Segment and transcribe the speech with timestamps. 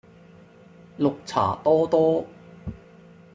[0.97, 2.25] 綠茶多多